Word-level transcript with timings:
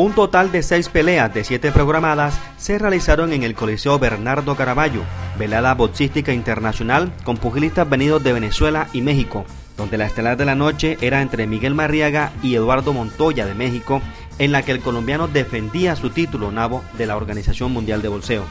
Un 0.00 0.14
total 0.14 0.50
de 0.50 0.62
seis 0.62 0.88
peleas 0.88 1.34
de 1.34 1.44
siete 1.44 1.72
programadas 1.72 2.40
se 2.56 2.78
realizaron 2.78 3.34
en 3.34 3.42
el 3.42 3.54
Coliseo 3.54 3.98
Bernardo 3.98 4.56
Caraballo, 4.56 5.02
velada 5.38 5.74
boxística 5.74 6.32
internacional 6.32 7.12
con 7.22 7.36
pugilistas 7.36 7.86
venidos 7.86 8.24
de 8.24 8.32
Venezuela 8.32 8.88
y 8.94 9.02
México, 9.02 9.44
donde 9.76 9.98
la 9.98 10.06
estelar 10.06 10.38
de 10.38 10.46
la 10.46 10.54
noche 10.54 10.96
era 11.02 11.20
entre 11.20 11.46
Miguel 11.46 11.74
Marriaga 11.74 12.32
y 12.42 12.54
Eduardo 12.54 12.94
Montoya 12.94 13.44
de 13.44 13.54
México, 13.54 14.00
en 14.38 14.52
la 14.52 14.62
que 14.62 14.72
el 14.72 14.80
colombiano 14.80 15.28
defendía 15.28 15.94
su 15.96 16.08
título 16.08 16.50
nabo 16.50 16.82
de 16.96 17.04
la 17.04 17.18
Organización 17.18 17.70
Mundial 17.70 18.00
de 18.00 18.08
Bolseo. 18.08 18.44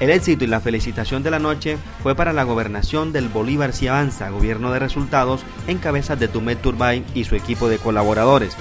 El 0.00 0.10
éxito 0.10 0.42
y 0.42 0.48
la 0.48 0.58
felicitación 0.60 1.22
de 1.22 1.30
la 1.30 1.38
noche 1.38 1.78
fue 2.02 2.16
para 2.16 2.32
la 2.32 2.42
gobernación 2.42 3.12
del 3.12 3.28
Bolívar 3.28 3.72
si 3.72 3.86
avanza, 3.86 4.30
gobierno 4.30 4.72
de 4.72 4.80
resultados 4.80 5.44
en 5.68 5.78
cabeza 5.78 6.16
de 6.16 6.26
Tumet 6.26 6.60
Turbay 6.60 7.04
y 7.14 7.22
su 7.22 7.36
equipo 7.36 7.68
de 7.68 7.78
colaboradores. 7.78 8.56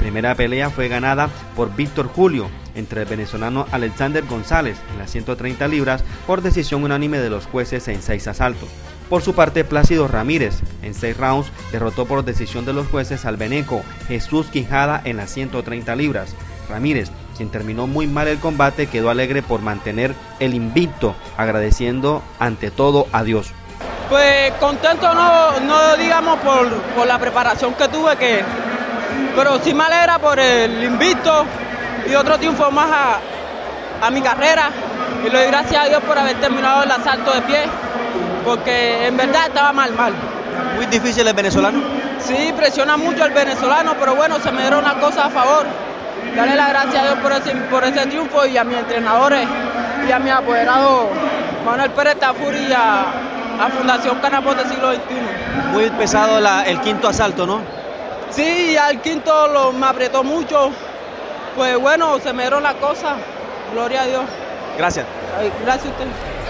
Primera 0.00 0.34
pelea 0.34 0.70
fue 0.70 0.88
ganada 0.88 1.28
por 1.54 1.76
Víctor 1.76 2.08
Julio 2.08 2.48
entre 2.74 3.02
el 3.02 3.06
venezolano 3.06 3.66
Alexander 3.70 4.24
González 4.24 4.78
en 4.92 4.98
las 4.98 5.10
130 5.10 5.68
libras 5.68 6.02
por 6.26 6.40
decisión 6.40 6.82
unánime 6.82 7.18
de 7.18 7.28
los 7.28 7.44
jueces 7.46 7.86
en 7.86 8.00
seis 8.00 8.26
asaltos. 8.26 8.70
Por 9.10 9.20
su 9.20 9.34
parte, 9.34 9.62
Plácido 9.62 10.08
Ramírez, 10.08 10.60
en 10.82 10.94
seis 10.94 11.16
rounds, 11.16 11.50
derrotó 11.70 12.06
por 12.06 12.24
decisión 12.24 12.64
de 12.64 12.72
los 12.72 12.86
jueces 12.86 13.26
al 13.26 13.36
Beneco 13.36 13.82
Jesús 14.08 14.46
Quijada 14.46 15.02
en 15.04 15.18
las 15.18 15.30
130 15.30 15.94
libras. 15.96 16.34
Ramírez, 16.70 17.10
quien 17.36 17.50
terminó 17.50 17.86
muy 17.86 18.06
mal 18.06 18.28
el 18.28 18.38
combate, 18.38 18.86
quedó 18.86 19.10
alegre 19.10 19.42
por 19.42 19.60
mantener 19.60 20.14
el 20.38 20.54
invicto, 20.54 21.14
agradeciendo 21.36 22.22
ante 22.38 22.70
todo 22.70 23.06
a 23.12 23.22
Dios. 23.22 23.52
Pues 24.08 24.52
contento 24.54 25.12
no, 25.12 25.60
no 25.60 25.96
digamos 25.96 26.38
por, 26.40 26.68
por 26.96 27.06
la 27.06 27.18
preparación 27.18 27.74
que 27.74 27.88
tuve, 27.88 28.16
que, 28.16 28.42
pero 29.36 29.58
sí 29.62 29.74
me 29.74 29.84
alegra 29.84 30.18
por 30.18 30.38
el 30.38 30.84
invicto 30.84 31.44
y 32.10 32.14
otro 32.14 32.38
triunfo 32.38 32.70
más 32.70 32.90
a, 32.90 34.06
a 34.06 34.10
mi 34.10 34.20
carrera. 34.20 34.70
Y 35.24 35.30
le 35.30 35.38
doy 35.38 35.46
gracias 35.48 35.84
a 35.84 35.88
Dios 35.88 36.02
por 36.02 36.18
haber 36.18 36.36
terminado 36.40 36.82
el 36.82 36.90
asalto 36.90 37.32
de 37.32 37.42
pie 37.42 37.64
porque 38.44 39.06
en 39.06 39.16
verdad 39.16 39.46
estaba 39.46 39.72
mal, 39.72 39.92
mal. 39.92 40.12
¿Muy 40.76 40.86
difícil 40.86 41.26
el 41.26 41.34
venezolano? 41.34 41.80
Sí, 42.18 42.52
presiona 42.56 42.96
mucho 42.96 43.24
el 43.24 43.32
venezolano, 43.32 43.94
pero 43.98 44.14
bueno, 44.14 44.38
se 44.40 44.50
me 44.52 44.62
dieron 44.62 44.84
una 44.84 44.94
cosa 44.94 45.26
a 45.26 45.30
favor. 45.30 45.66
Darle 46.34 46.54
las 46.54 46.68
gracias 46.68 46.96
a 46.96 47.06
Dios 47.06 47.18
por 47.20 47.32
ese, 47.32 47.54
por 47.70 47.84
ese 47.84 48.06
triunfo 48.06 48.46
y 48.46 48.56
a 48.56 48.64
mis 48.64 48.78
entrenadores 48.78 49.46
y 50.06 50.12
a 50.12 50.18
mi 50.18 50.30
apoderado 50.30 51.08
Manuel 51.64 51.90
Pérez 51.90 52.16
Tafuri 52.18 52.66
y 52.68 52.72
a, 52.72 53.06
Fundación 53.76 54.18
Canapote 54.20 54.66
Siglo 54.68 54.92
XXI. 54.92 55.72
Muy 55.72 55.90
pesado 55.90 56.38
el 56.64 56.80
quinto 56.80 57.08
asalto, 57.08 57.46
¿no? 57.46 57.60
Sí, 58.30 58.76
al 58.76 59.00
quinto 59.02 59.48
lo, 59.48 59.72
me 59.72 59.86
apretó 59.86 60.22
mucho. 60.22 60.70
Pues 61.56 61.78
bueno, 61.78 62.18
se 62.20 62.32
me 62.32 62.44
dieron 62.44 62.62
las 62.62 62.74
cosas. 62.74 63.16
Gloria 63.72 64.02
a 64.02 64.06
Dios. 64.06 64.24
Gracias. 64.78 65.06
gracias 65.64 65.86
a 65.86 65.90
usted. 65.90 66.06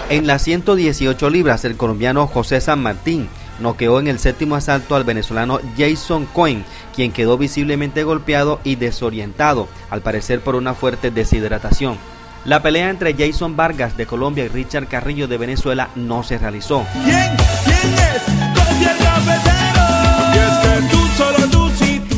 En 0.09 0.27
las 0.27 0.41
118 0.43 1.29
libras, 1.29 1.65
el 1.65 1.77
colombiano 1.77 2.27
José 2.27 2.61
San 2.61 2.81
Martín 2.81 3.29
noqueó 3.59 3.99
en 3.99 4.07
el 4.07 4.19
séptimo 4.19 4.55
asalto 4.55 4.95
al 4.95 5.03
venezolano 5.03 5.59
Jason 5.77 6.25
Cohen, 6.25 6.65
quien 6.95 7.11
quedó 7.11 7.37
visiblemente 7.37 8.03
golpeado 8.03 8.59
y 8.63 8.75
desorientado, 8.75 9.67
al 9.89 10.01
parecer 10.01 10.41
por 10.41 10.55
una 10.55 10.73
fuerte 10.73 11.11
deshidratación. 11.11 11.97
La 12.43 12.61
pelea 12.61 12.89
entre 12.89 13.13
Jason 13.13 13.55
Vargas 13.55 13.95
de 13.95 14.07
Colombia 14.07 14.45
y 14.45 14.47
Richard 14.47 14.87
Carrillo 14.87 15.27
de 15.27 15.37
Venezuela 15.37 15.89
no 15.95 16.23
se 16.23 16.39
realizó. 16.39 16.85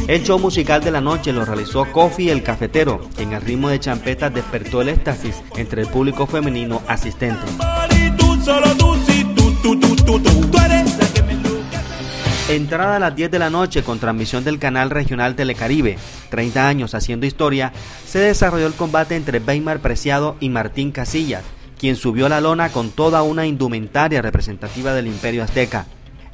El 0.07 0.21
show 0.21 0.37
musical 0.37 0.83
de 0.83 0.91
la 0.91 0.99
noche 0.99 1.31
lo 1.31 1.45
realizó 1.45 1.89
Kofi 1.89 2.29
el 2.29 2.43
Cafetero, 2.43 3.07
quien 3.15 3.33
al 3.33 3.41
ritmo 3.41 3.69
de 3.69 3.79
champetas 3.79 4.33
despertó 4.33 4.81
el 4.81 4.89
éxtasis 4.89 5.41
entre 5.55 5.81
el 5.81 5.87
público 5.87 6.27
femenino 6.27 6.81
asistente. 6.89 7.41
Entrada 12.50 12.97
a 12.97 13.00
las 13.00 13.16
10 13.16 13.31
de 13.31 13.39
la 13.39 13.50
noche 13.50 13.83
con 13.83 14.00
transmisión 14.00 14.44
del 14.44 14.59
canal 14.59 14.89
regional 14.89 15.35
Telecaribe, 15.35 15.97
30 16.29 16.67
años 16.67 16.94
haciendo 16.95 17.25
historia, 17.25 17.72
se 18.05 18.19
desarrolló 18.19 18.67
el 18.67 18.73
combate 18.73 19.16
entre 19.16 19.39
Weimar 19.39 19.79
Preciado 19.79 20.35
y 20.41 20.49
Martín 20.49 20.91
Casillas, 20.91 21.44
quien 21.79 21.95
subió 21.95 22.28
la 22.28 22.41
lona 22.41 22.69
con 22.69 22.91
toda 22.91 23.23
una 23.23 23.45
indumentaria 23.45 24.22
representativa 24.22 24.94
del 24.94 25.07
imperio 25.07 25.44
azteca. 25.44 25.85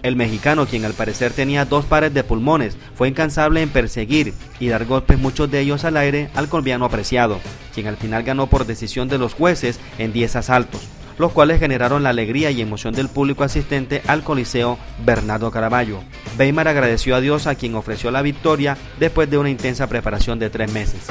El 0.01 0.15
mexicano, 0.15 0.65
quien 0.65 0.85
al 0.85 0.93
parecer 0.93 1.33
tenía 1.33 1.65
dos 1.65 1.83
pares 1.83 2.13
de 2.13 2.23
pulmones, 2.23 2.77
fue 2.95 3.09
incansable 3.09 3.61
en 3.61 3.69
perseguir 3.69 4.33
y 4.59 4.69
dar 4.69 4.85
golpes, 4.85 5.19
muchos 5.19 5.51
de 5.51 5.59
ellos 5.59 5.83
al 5.83 5.97
aire, 5.97 6.29
al 6.35 6.47
colombiano 6.47 6.85
apreciado, 6.85 7.39
quien 7.73 7.87
al 7.87 7.97
final 7.97 8.23
ganó 8.23 8.47
por 8.47 8.65
decisión 8.65 9.09
de 9.09 9.17
los 9.17 9.33
jueces 9.33 9.77
en 9.97 10.13
10 10.13 10.37
asaltos, 10.37 10.81
los 11.17 11.33
cuales 11.33 11.59
generaron 11.59 12.03
la 12.03 12.11
alegría 12.11 12.49
y 12.49 12.61
emoción 12.61 12.93
del 12.93 13.09
público 13.09 13.43
asistente 13.43 14.01
al 14.07 14.23
Coliseo 14.23 14.77
Bernardo 15.03 15.51
Caraballo. 15.51 15.99
Weimar 16.37 16.69
agradeció 16.69 17.17
a 17.17 17.19
Dios 17.19 17.45
a 17.45 17.55
quien 17.55 17.75
ofreció 17.75 18.09
la 18.09 18.21
victoria 18.21 18.77
después 18.99 19.29
de 19.29 19.37
una 19.37 19.49
intensa 19.49 19.87
preparación 19.87 20.39
de 20.39 20.49
tres 20.49 20.71
meses. 20.71 21.07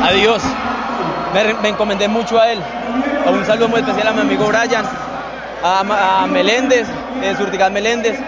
Adiós, 0.00 0.42
me, 1.34 1.52
me 1.60 1.68
encomendé 1.68 2.08
mucho 2.08 2.40
a 2.40 2.50
él. 2.50 2.60
Un 3.30 3.44
saludo 3.44 3.68
muy 3.68 3.80
especial 3.80 4.08
a 4.08 4.12
mi 4.12 4.20
amigo 4.22 4.46
Brian, 4.48 4.86
a, 5.62 6.26
Meléndez, 6.28 6.86
eh, 7.22 7.34
Surtical 7.36 7.72
Meléndez, 7.72 8.18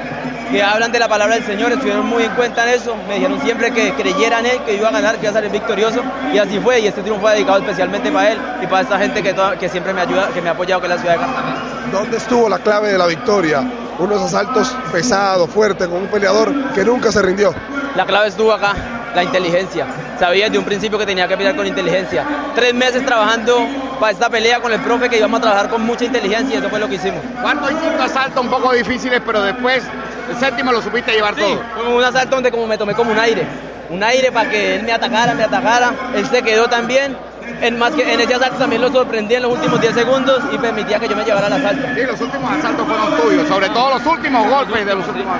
que 0.51 0.63
hablan 0.63 0.93
de 0.93 0.99
la 0.99 1.09
palabra 1.09 1.35
del 1.35 1.45
Señor, 1.45 1.73
estuvieron 1.73 2.07
muy 2.07 2.23
en 2.23 2.33
cuenta 2.33 2.63
en 2.65 2.75
eso, 2.81 2.95
me 3.09 3.15
dijeron 3.15 3.41
siempre 3.41 3.73
que 3.73 3.93
creyeran 3.95 4.47
él, 4.47 4.61
que 4.65 4.75
iba 4.75 4.89
a 4.89 4.93
ganar, 4.93 5.17
que 5.17 5.23
iba 5.23 5.31
a 5.31 5.35
salir 5.35 5.51
victorioso, 5.51 6.03
y 6.33 6.39
así 6.39 6.59
fue, 6.61 6.81
y 6.81 6.87
este 6.87 7.03
triunfo 7.03 7.23
fue 7.23 7.33
dedicado 7.33 7.59
especialmente 7.59 8.13
para 8.13 8.33
él 8.33 8.39
y 8.63 8.67
para 8.67 8.83
esta 8.83 8.99
gente 8.99 9.23
que, 9.23 9.35
que 9.59 9.69
siempre 9.69 9.93
me 9.93 10.03
ayuda, 10.03 10.29
que 10.29 10.41
me 10.41 10.49
ha 10.49 10.53
apoyado, 10.53 10.81
que 10.81 10.87
es 10.87 10.95
la 10.95 10.99
ciudad 10.99 11.15
de 11.15 11.21
Cartagena. 11.21 11.63
¿Dónde 11.91 12.17
estuvo 12.17 12.49
la 12.49 12.59
clave 12.59 12.93
de 12.93 12.99
la 12.99 13.07
victoria? 13.07 13.63
Unos 13.99 14.21
asaltos 14.23 14.77
pesados, 14.93 15.49
fuertes, 15.51 15.87
con 15.89 16.03
un 16.03 16.09
peleador 16.09 16.73
que 16.73 16.85
nunca 16.85 17.13
se 17.13 17.23
rindió. 17.23 17.55
La 17.95 18.05
clave 18.05 18.29
estuvo 18.29 18.53
acá, 18.53 18.75
la 19.15 19.23
inteligencia. 19.23 19.87
Sabía 20.19 20.47
desde 20.47 20.59
un 20.59 20.65
principio 20.65 20.99
que 20.99 21.07
tenía 21.07 21.29
que 21.29 21.37
pelear 21.37 21.57
con 21.57 21.67
inteligencia. 21.67 22.25
Tres 22.55 22.75
meses 22.75 23.05
trabajando 23.05 23.67
para 24.01 24.13
esta 24.13 24.29
pelea 24.29 24.61
con 24.61 24.73
el 24.73 24.81
profe 24.81 25.09
que 25.09 25.19
íbamos 25.19 25.39
a 25.39 25.43
trabajar 25.43 25.69
con 25.69 25.83
mucha 25.83 26.05
inteligencia 26.05 26.57
y 26.57 26.59
eso 26.59 26.69
fue 26.69 26.79
lo 26.79 26.89
que 26.89 26.97
hicimos. 26.97 27.21
Cuarto 27.41 27.71
y 27.71 27.75
quinto 27.75 28.03
asalto 28.03 28.41
un 28.41 28.49
poco 28.49 28.73
difíciles, 28.73 29.21
pero 29.25 29.43
después 29.43 29.85
el 30.31 30.37
séptimo 30.37 30.73
lo 30.73 30.83
supiste 30.83 31.13
llevar 31.13 31.35
todo. 31.35 31.61
Fue 31.75 31.95
un 31.95 32.05
asalto 32.05 32.37
donde 32.37 32.51
como 32.51 32.67
me 32.67 32.79
tomé 32.79 32.95
como 32.95 33.13
un 33.13 33.19
aire. 33.19 33.47
Un 33.91 34.03
aire 34.03 34.33
para 34.33 34.51
que 34.51 34.77
él 34.77 34.83
me 34.83 34.93
atacara, 34.93 35.35
me 35.35 35.45
atacara. 35.45 35.93
Él 36.15 36.27
se 36.27 36.43
quedó 36.43 36.69
también 36.69 37.17
en, 37.61 37.79
más 37.79 37.93
que, 37.93 38.13
en 38.13 38.21
ese 38.21 38.35
asalto 38.35 38.57
también 38.59 38.83
lo 38.83 38.91
sorprendí 38.91 39.35
en 39.35 39.43
los 39.43 39.53
últimos 39.53 39.81
10 39.81 39.95
segundos 39.95 40.43
y 40.53 40.59
permitía 40.59 40.99
que 40.99 41.09
yo 41.09 41.17
me 41.17 41.25
llevara 41.25 41.47
al 41.47 41.53
asalto. 41.55 41.87
Sí, 41.95 42.03
los 42.07 42.21
últimos 42.21 42.51
asaltos 42.51 42.87
fueron 42.87 43.21
tuyos, 43.21 43.49
sobre 43.49 43.69
todo 43.71 43.99
los 43.99 44.07
últimos 44.07 44.49
golpes 44.49 44.87
de 44.87 44.95
los 44.95 45.09
últimos 45.09 45.39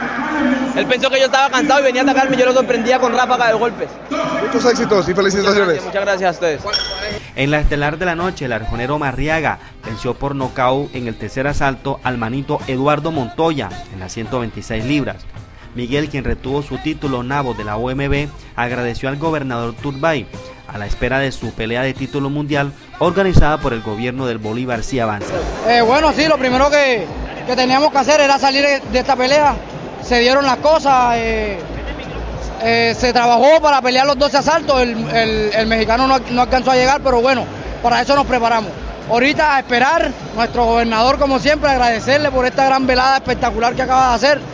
Él 0.77 0.87
pensó 0.87 1.11
que 1.11 1.19
yo 1.19 1.27
estaba 1.27 1.51
cansado 1.51 1.81
y 1.81 1.83
venía 1.85 2.03
a 2.03 2.05
atacarme 2.05 2.37
y 2.37 2.39
yo 2.39 2.47
lo 2.47 2.53
sorprendía 2.53 2.99
con 2.99 3.13
ráfaga 3.13 3.49
de 3.49 3.55
golpes. 3.55 3.89
Muchos 4.43 4.65
éxitos 4.71 5.09
y 5.09 5.15
felicitaciones. 5.15 5.85
Muchas 5.85 6.03
gracias, 6.03 6.29
a 6.29 6.33
ustedes. 6.33 6.63
En 7.37 7.51
la 7.51 7.61
estelar 7.61 7.99
de 7.99 8.07
la 8.07 8.15
noche, 8.15 8.45
el 8.45 8.53
arjonero 8.53 8.99
Marriaga 8.99 9.59
venció 9.85 10.15
por 10.15 10.35
nocaut 10.35 10.95
en 10.95 11.09
el 11.09 11.17
tercer 11.17 11.47
asalto 11.47 12.01
al 12.03 12.19
manito 12.19 12.59
Eduardo 12.67 13.11
Montoya 13.11 13.69
en 13.93 14.01
las 14.01 14.13
126 14.13 14.85
libras. 14.85 15.25
Miguel, 15.75 16.09
quien 16.09 16.25
retuvo 16.25 16.63
su 16.63 16.79
título 16.79 17.23
nabo 17.23 17.55
de 17.55 17.65
la 17.65 17.77
OMB, 17.77 18.29
agradeció 18.55 19.09
al 19.09 19.17
gobernador 19.17 19.75
Turbay 19.75 20.27
a 20.75 20.79
la 20.79 20.87
espera 20.87 21.21
de 21.21 21.31
su 21.31 21.53
pelea 21.53 21.83
de 21.83 21.95
título 21.95 22.31
mundial 22.31 22.73
organizada 22.99 23.59
por 23.59 23.73
el 23.73 23.81
gobierno 23.81 24.27
del 24.27 24.39
Bolívar 24.39 24.83
si 24.83 24.99
avanza. 24.99 25.33
Eh, 25.69 25.81
bueno, 25.83 26.13
sí, 26.13 26.27
lo 26.27 26.37
primero 26.37 26.69
que, 26.69 27.07
teníamos 27.55 27.93
que 27.93 27.99
hacer 27.99 28.21
era 28.21 28.39
salir 28.41 28.65
de 28.65 28.99
esta 28.99 29.15
pelea. 29.15 29.55
Se 30.03 30.19
dieron 30.19 30.45
las 30.45 30.57
cosas, 30.57 31.15
eh, 31.17 31.61
eh, 32.61 32.95
se 32.99 33.13
trabajó 33.13 33.63
para 33.63 33.81
pelear 33.83 34.05
los 34.05 34.19
12 34.19 34.37
asaltos, 34.37 34.83
el, 34.83 35.67
mexicano 35.69 36.09
no, 36.09 36.19
no, 36.19 36.43
alcanzó 36.43 36.73
a 36.73 36.75
llegar, 36.75 37.01
pero 37.05 37.23
bueno, 37.23 37.45
para 37.81 38.03
eso 38.03 38.17
nos 38.17 38.27
preparamos. 38.27 38.73
Ahorita 39.09 39.55
a 39.55 39.61
esperar, 39.61 40.11
nuestro 40.35 40.65
gobernador 40.65 41.21
como 41.21 41.39
siempre, 41.39 41.71
agradecerle 41.71 42.33
por 42.33 42.47
esta 42.47 42.65
gran 42.65 42.85
velada 42.85 43.19
espectacular 43.19 43.75
que 43.75 43.83
acaba 43.83 44.09
de 44.09 44.15
hacer. 44.17 44.54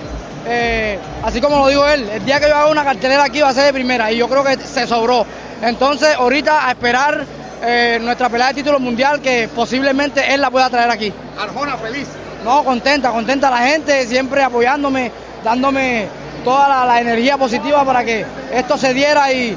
Así 1.23 1.41
como 1.41 1.59
lo 1.59 1.69
dijo 1.69 1.87
él, 1.87 2.09
el 2.09 2.25
día 2.25 2.41
que 2.41 2.49
yo 2.49 2.57
haga 2.57 2.71
una 2.71 2.85
cartelera 2.85 3.25
aquí 3.25 3.41
va 3.41 3.51
a 3.51 3.55
ser 3.55 3.65
de 3.65 3.73
primera 3.73 4.11
y 4.11 4.17
yo 4.17 4.29
creo 4.29 4.45
que 4.45 4.57
se 4.57 4.87
sobró. 4.87 5.27
Entonces, 5.63 6.15
ahorita 6.17 6.67
a 6.67 6.71
esperar 6.71 7.27
eh, 7.63 7.99
nuestra 8.01 8.31
pelea 8.31 8.49
de 8.49 8.55
título 8.55 8.81
mundial 8.81 9.21
que 9.21 9.49
posiblemente 9.55 10.33
él 10.33 10.41
la 10.41 10.51
pueda 10.51 10.71
traer 10.71 10.91
aquí. 10.91 11.13
Arjona, 11.39 11.77
feliz. 11.77 12.09
No, 12.45 12.65
contenta, 12.65 13.11
contenta 13.11 13.51
la 13.51 13.59
gente, 13.59 14.07
siempre 14.07 14.43
apoyándome, 14.43 15.13
dándome 15.45 16.09
toda 16.43 16.87
la, 16.87 17.01
energía 17.01 17.37
positiva 17.37 17.85
para 17.85 18.03
que 18.03 18.25
esto 18.53 18.79
se 18.79 18.95
diera 18.95 19.31
y, 19.31 19.57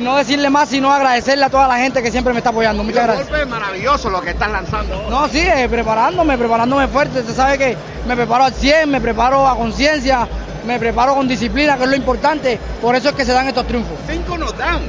no 0.00 0.16
decirle 0.16 0.50
más, 0.50 0.68
sino 0.68 0.92
agradecerle 0.92 1.44
a 1.44 1.50
toda 1.50 1.66
la 1.66 1.78
gente 1.78 2.02
que 2.02 2.10
siempre 2.10 2.32
me 2.32 2.38
está 2.38 2.50
apoyando. 2.50 2.82
Muchas 2.84 3.04
gracias. 3.04 3.28
Golpe 3.28 3.46
maravilloso 3.46 4.10
lo 4.10 4.20
que 4.20 4.30
están 4.30 4.52
lanzando. 4.52 5.06
No, 5.08 5.28
sí, 5.28 5.40
eh, 5.40 5.68
preparándome, 5.68 6.36
preparándome 6.36 6.88
fuerte. 6.88 7.20
Usted 7.20 7.34
sabe 7.34 7.58
que 7.58 7.76
me 8.06 8.14
preparo 8.16 8.44
al 8.44 8.52
100, 8.52 8.90
me 8.90 9.00
preparo 9.00 9.46
a 9.46 9.56
conciencia, 9.56 10.28
me 10.66 10.78
preparo 10.78 11.14
con 11.14 11.26
disciplina, 11.26 11.76
que 11.76 11.84
es 11.84 11.90
lo 11.90 11.96
importante. 11.96 12.58
Por 12.82 12.94
eso 12.94 13.08
es 13.10 13.14
que 13.14 13.24
se 13.24 13.32
dan 13.32 13.48
estos 13.48 13.66
triunfos. 13.66 13.96
Cinco 14.08 14.36
nos 14.36 14.56
dan. 14.56 14.80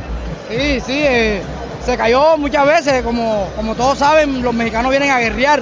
Sí, 0.49 0.81
sí, 0.85 1.01
eh, 1.03 1.41
se 1.85 1.95
cayó 1.95 2.37
muchas 2.37 2.65
veces, 2.65 3.03
como, 3.03 3.47
como 3.55 3.75
todos 3.75 3.97
saben, 3.97 4.41
los 4.41 4.53
mexicanos 4.53 4.91
vienen 4.91 5.11
a 5.11 5.19
guerrear. 5.19 5.61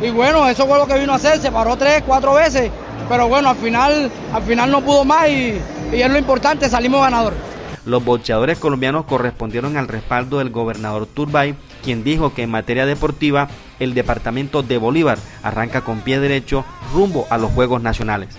Y 0.00 0.10
bueno, 0.10 0.48
eso 0.48 0.66
fue 0.66 0.76
lo 0.76 0.86
que 0.86 0.98
vino 0.98 1.12
a 1.12 1.16
hacer, 1.16 1.38
se 1.38 1.52
paró 1.52 1.76
tres, 1.76 2.02
cuatro 2.04 2.34
veces, 2.34 2.70
pero 3.08 3.28
bueno, 3.28 3.50
al 3.50 3.56
final, 3.56 4.10
al 4.32 4.42
final 4.42 4.70
no 4.70 4.80
pudo 4.80 5.04
más 5.04 5.28
y, 5.28 5.60
y 5.92 6.02
es 6.02 6.10
lo 6.10 6.18
importante, 6.18 6.68
salimos 6.68 7.00
ganadores. 7.00 7.38
Los 7.86 8.02
boxeadores 8.02 8.58
colombianos 8.58 9.04
correspondieron 9.04 9.76
al 9.76 9.88
respaldo 9.88 10.38
del 10.38 10.48
gobernador 10.48 11.06
Turbay, 11.06 11.54
quien 11.82 12.02
dijo 12.02 12.32
que 12.32 12.42
en 12.42 12.50
materia 12.50 12.86
deportiva 12.86 13.48
el 13.78 13.92
departamento 13.92 14.62
de 14.62 14.78
Bolívar 14.78 15.18
arranca 15.42 15.82
con 15.82 16.00
pie 16.00 16.18
derecho 16.18 16.64
rumbo 16.94 17.26
a 17.28 17.36
los 17.36 17.52
Juegos 17.52 17.82
Nacionales. 17.82 18.30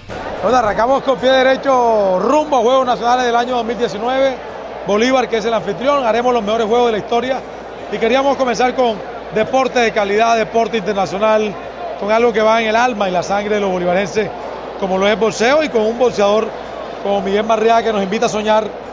Bueno, 0.41 0.57
arrancamos 0.57 1.03
con 1.03 1.19
pie 1.19 1.29
derecho 1.29 2.19
rumbo 2.19 2.57
a 2.57 2.61
Juegos 2.61 2.87
Nacionales 2.87 3.25
del 3.27 3.35
año 3.35 3.55
2019. 3.57 4.35
Bolívar, 4.87 5.29
que 5.29 5.37
es 5.37 5.45
el 5.45 5.53
anfitrión, 5.53 6.03
haremos 6.03 6.33
los 6.33 6.43
mejores 6.43 6.67
juegos 6.67 6.87
de 6.87 6.91
la 6.93 6.97
historia 6.97 7.39
y 7.91 7.97
queríamos 7.97 8.37
comenzar 8.37 8.75
con 8.75 8.97
deporte 9.35 9.79
de 9.79 9.91
calidad, 9.91 10.37
deporte 10.37 10.77
internacional, 10.77 11.53
con 11.99 12.11
algo 12.11 12.33
que 12.33 12.41
va 12.41 12.61
en 12.61 12.69
el 12.69 12.75
alma 12.75 13.09
y 13.09 13.11
la 13.11 13.21
sangre 13.21 13.55
de 13.55 13.61
los 13.61 13.71
bolivarenses, 13.71 14.27
como 14.79 14.97
lo 14.97 15.07
es 15.07 15.19
boxeo 15.19 15.63
y 15.63 15.69
con 15.69 15.83
un 15.83 15.99
boxeador 15.99 16.47
como 17.03 17.21
Miguel 17.21 17.45
Marriaga 17.45 17.83
que 17.83 17.93
nos 17.93 18.01
invita 18.01 18.25
a 18.25 18.29
soñar 18.29 18.84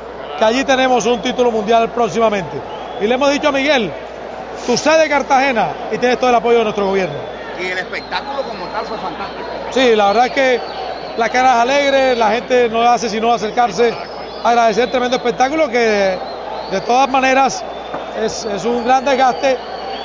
que 0.43 0.47
allí 0.47 0.65
tenemos 0.65 1.07
un 1.07 1.23
título 1.23 1.53
mundial 1.53 1.89
próximamente. 1.91 2.57
Y 3.01 3.07
le 3.07 3.15
hemos 3.15 3.31
dicho 3.31 3.47
a 3.47 3.53
Miguel, 3.53 3.93
tú 4.67 4.77
sede 4.77 5.03
de 5.03 5.09
Cartagena 5.09 5.69
y 5.93 5.99
tienes 5.99 6.19
todo 6.19 6.31
el 6.31 6.35
apoyo 6.35 6.59
de 6.59 6.65
nuestro 6.65 6.87
gobierno. 6.87 7.15
Y 7.61 7.67
el 7.67 7.79
espectáculo 7.79 8.43
como 8.43 8.67
tal 8.67 8.85
fue 8.85 8.99
fantástico. 8.99 9.49
Sí, 9.71 9.95
la 9.95 10.09
verdad 10.09 10.27
es 10.27 10.33
que 10.33 10.61
la 11.17 11.29
cara 11.29 11.55
es 11.55 11.61
alegre, 11.61 12.17
la 12.17 12.33
gente 12.33 12.69
no 12.69 12.83
hace 12.83 13.09
sino 13.09 13.33
acercarse, 13.33 13.95
agradecer 14.43 14.85
el 14.85 14.91
tremendo 14.91 15.17
espectáculo 15.17 15.69
que 15.69 16.19
de 16.73 16.81
todas 16.81 17.09
maneras 17.09 17.63
es, 18.21 18.45
es 18.45 18.65
un 18.65 18.85
gran 18.85 19.05
desgaste, 19.05 19.57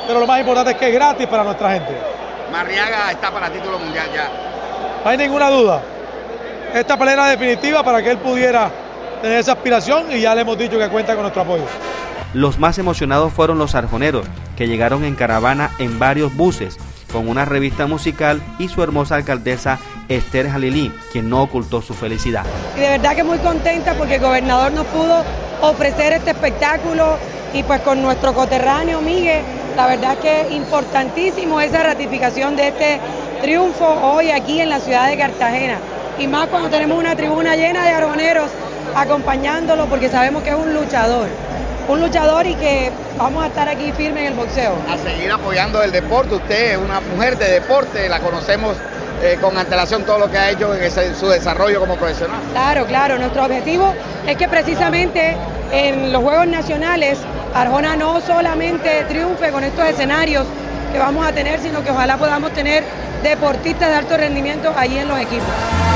pero 0.06 0.20
lo 0.20 0.28
más 0.28 0.40
importante 0.40 0.74
es 0.74 0.78
que 0.78 0.90
es 0.90 0.94
gratis 0.94 1.26
para 1.26 1.44
nuestra 1.46 1.72
gente. 1.72 1.98
Marriaga 2.52 3.10
está 3.10 3.32
para 3.32 3.50
título 3.50 3.80
mundial 3.80 4.06
ya. 4.14 4.30
No 5.04 5.10
hay 5.10 5.18
ninguna 5.18 5.50
duda. 5.50 5.82
Esta 6.76 6.96
pelea 6.96 7.14
era 7.16 7.28
definitiva 7.30 7.82
para 7.82 8.04
que 8.04 8.12
él 8.12 8.20
pudiera 8.20 8.70
tener 9.22 9.40
esa 9.40 9.54
aspiración 9.54 10.06
y 10.12 10.22
ya 10.22 10.36
le 10.36 10.42
hemos 10.42 10.58
dicho 10.58 10.78
que 10.78 10.90
cuenta 10.90 11.14
con 11.14 11.24
nuestro 11.24 11.42
apoyo. 11.44 11.66
Los 12.34 12.60
más 12.60 12.78
emocionados 12.78 13.34
fueron 13.34 13.58
los 13.58 13.76
arjoneros, 13.76 14.26
que 14.56 14.68
llegaron 14.68 15.04
en 15.04 15.16
caravana 15.16 15.72
en 15.80 15.98
varios 15.98 16.36
buses, 16.36 16.78
con 17.12 17.30
una 17.30 17.46
revista 17.46 17.88
musical 17.88 18.42
y 18.60 18.68
su 18.68 18.84
hermosa 18.84 19.16
alcaldesa 19.16 19.80
Esther 20.10 20.50
Jalilí, 20.50 20.92
quien 21.12 21.30
no 21.30 21.42
ocultó 21.42 21.82
su 21.82 21.94
felicidad. 21.94 22.46
Y 22.76 22.82
de 22.82 22.90
verdad 22.90 23.16
que 23.16 23.24
muy 23.24 23.38
contenta 23.40 23.94
porque 23.94 24.16
el 24.16 24.22
gobernador 24.22 24.72
nos 24.74 24.86
pudo 24.88 25.24
ofrecer 25.62 26.14
este 26.14 26.32
espectáculo 26.32 27.18
y 27.54 27.64
pues 27.64 27.82
con 27.82 28.02
nuestro 28.02 28.34
coterráneo 28.34 29.02
Miguel, 29.02 29.42
la 29.76 29.88
verdad 29.88 30.18
que 30.18 30.42
es 30.42 30.52
importantísimo 30.52 31.62
esa 31.62 31.84
ratificación 31.84 32.56
de 32.56 32.68
este 32.68 33.00
triunfo 33.42 33.86
hoy 33.86 34.32
aquí 34.32 34.60
en 34.60 34.70
la 34.70 34.80
ciudad 34.80 35.08
de 35.08 35.18
Cartagena. 35.18 35.78
Y 36.20 36.28
más 36.28 36.48
cuando 36.48 36.70
tenemos 36.70 36.98
una 36.98 37.16
tribuna 37.16 37.56
llena 37.56 37.86
de 37.86 37.92
argoneros 37.92 38.50
acompañándolo 38.98 39.86
porque 39.86 40.10
sabemos 40.10 40.44
que 40.44 40.50
es 40.50 40.56
un 40.56 40.74
luchador. 40.74 41.28
Un 41.88 42.02
luchador 42.02 42.46
y 42.48 42.56
que 42.56 42.92
vamos 43.18 43.44
a 43.44 43.48
estar 43.48 43.70
aquí 43.70 43.92
firme 43.94 44.22
en 44.22 44.28
el 44.28 44.34
boxeo. 44.34 44.76
A 44.92 44.98
seguir 44.98 45.32
apoyando 45.32 45.82
el 45.82 45.92
deporte. 45.92 46.36
Usted 46.36 46.72
es 46.72 46.78
una 46.78 47.00
mujer 47.00 47.38
de 47.38 47.50
deporte, 47.50 48.10
la 48.10 48.20
conocemos 48.20 48.76
eh, 49.24 49.38
con 49.40 49.58
antelación 49.58 50.04
todo 50.04 50.20
lo 50.20 50.30
que 50.30 50.38
ha 50.38 50.50
hecho 50.50 50.76
en, 50.76 50.84
ese, 50.84 51.06
en 51.06 51.16
su 51.16 51.28
desarrollo 51.28 51.80
como 51.80 51.96
profesional. 51.96 52.42
Claro, 52.52 52.86
claro. 52.88 53.18
Nuestro 53.18 53.46
objetivo 53.46 53.94
es 54.28 54.36
que 54.36 54.50
precisamente 54.50 55.38
en 55.72 56.12
los 56.12 56.24
Juegos 56.24 56.48
Nacionales 56.48 57.20
Arjona 57.54 57.96
no 57.96 58.20
solamente 58.22 59.06
triunfe 59.08 59.52
con 59.52 59.64
estos 59.64 59.86
escenarios 59.86 60.46
que 60.92 61.00
vamos 61.00 61.26
a 61.26 61.32
tener, 61.32 61.60
sino 61.60 61.84
que 61.84 61.92
ojalá 61.92 62.18
podamos 62.18 62.52
tener 62.52 62.84
deportistas 63.24 63.90
de 63.90 63.96
alto 63.96 64.18
rendimiento 64.18 64.74
ahí 64.76 64.98
en 64.98 65.08
los 65.08 65.20
equipos. 65.20 65.87